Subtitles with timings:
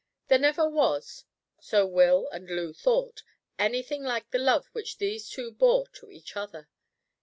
[0.29, 1.25] There never was,
[1.59, 3.21] so Will and Loo thought,
[3.59, 6.67] anything like the love which these two bore to each other.